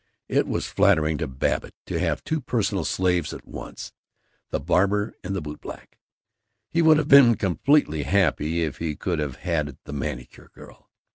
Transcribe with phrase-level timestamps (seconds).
[0.27, 3.93] It was flattering to Babbitt to have two personal slaves at once
[4.49, 5.99] the barber and the bootblack.
[6.71, 10.89] He would have been completely happy if he could also have had the manicure girl.